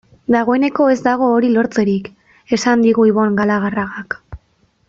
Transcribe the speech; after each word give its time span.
Dagoeneko 0.35 0.87
ez 0.93 0.97
dago 1.07 1.27
hori 1.33 1.51
lortzerik, 1.57 2.09
esan 2.59 2.87
digu 2.89 3.09
Ibon 3.13 3.41
Galarragak. 3.43 4.21